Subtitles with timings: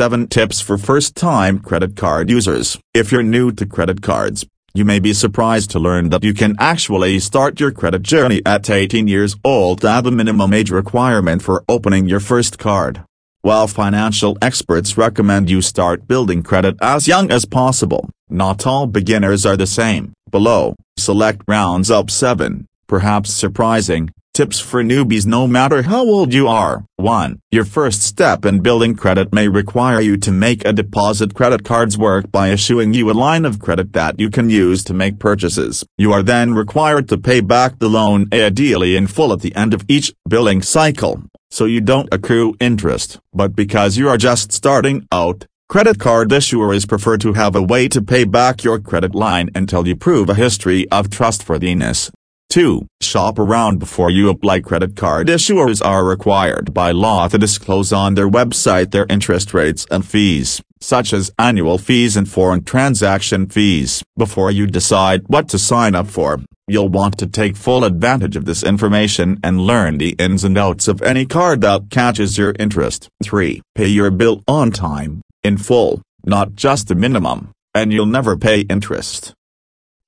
[0.00, 4.98] 7 Tips for First-Time Credit Card Users If you're new to credit cards, you may
[4.98, 9.36] be surprised to learn that you can actually start your credit journey at 18 years
[9.44, 13.04] old at the minimum age requirement for opening your first card.
[13.42, 19.44] While financial experts recommend you start building credit as young as possible, not all beginners
[19.44, 20.14] are the same.
[20.30, 26.46] Below, select rounds up 7, perhaps surprising, Tips for newbies no matter how old you
[26.46, 26.84] are.
[26.96, 27.40] 1.
[27.50, 31.98] Your first step in building credit may require you to make a deposit credit cards
[31.98, 35.84] work by issuing you a line of credit that you can use to make purchases.
[35.98, 39.74] You are then required to pay back the loan ideally in full at the end
[39.74, 43.18] of each billing cycle, so you don't accrue interest.
[43.34, 47.86] But because you are just starting out, Credit card issuers prefer to have a way
[47.86, 52.10] to pay back your credit line until you prove a history of trustworthiness.
[52.50, 52.84] 2.
[53.00, 58.14] Shop around before you apply credit card issuers are required by law to disclose on
[58.14, 64.02] their website their interest rates and fees, such as annual fees and foreign transaction fees.
[64.18, 68.46] Before you decide what to sign up for, you'll want to take full advantage of
[68.46, 73.08] this information and learn the ins and outs of any card that catches your interest.
[73.22, 73.62] 3.
[73.76, 78.60] Pay your bill on time, in full, not just the minimum, and you'll never pay
[78.62, 79.34] interest.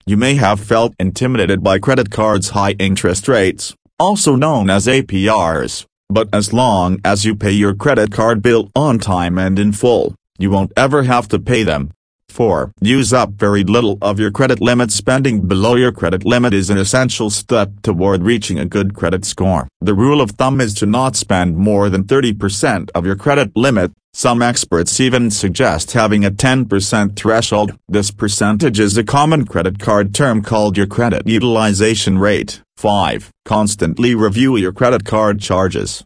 [0.05, 5.87] You may have felt intimidated by credit cards' high interest rates, also known as APRs,
[6.11, 10.17] but as long as you pay your credit card bill on time and in full,
[10.41, 11.93] you won't ever have to pay them.
[12.31, 12.73] 4.
[12.81, 16.79] Use up very little of your credit limit Spending below your credit limit is an
[16.79, 19.69] essential step toward reaching a good credit score.
[19.81, 23.93] The rule of thumb is to not spend more than 30% of your credit limit,
[24.23, 27.73] some experts even suggest having a 10% threshold.
[27.89, 32.63] This percentage is a common credit card term called your credit utilization rate.
[32.77, 33.31] 5.
[33.45, 36.05] Constantly review your credit card charges.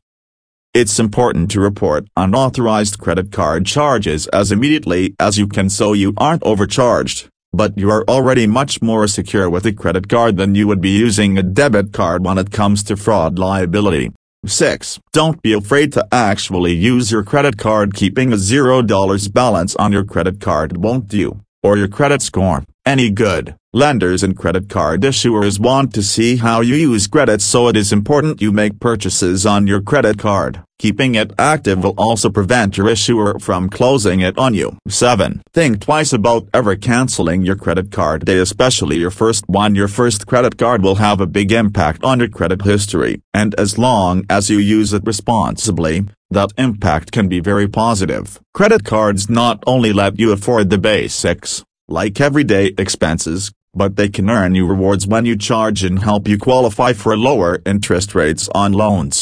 [0.72, 6.14] It's important to report unauthorized credit card charges as immediately as you can so you
[6.16, 10.66] aren't overcharged, but you are already much more secure with a credit card than you
[10.68, 14.12] would be using a debit card when it comes to fraud liability.
[14.48, 15.00] 6.
[15.12, 20.04] Don't be afraid to actually use your credit card keeping a $0 balance on your
[20.04, 23.56] credit card won't do, or your credit score, any good.
[23.76, 27.92] Lenders and credit card issuers want to see how you use credit so it is
[27.92, 30.62] important you make purchases on your credit card.
[30.78, 34.78] Keeping it active will also prevent your issuer from closing it on you.
[34.88, 35.42] 7.
[35.52, 40.56] Think twice about ever canceling your credit card especially your first one your first credit
[40.56, 44.56] card will have a big impact on your credit history, and as long as you
[44.56, 48.40] use it responsibly, that impact can be very positive.
[48.54, 54.30] Credit cards not only let you afford the basics, like everyday expenses, but they can
[54.30, 58.72] earn you rewards when you charge and help you qualify for lower interest rates on
[58.72, 59.16] loans.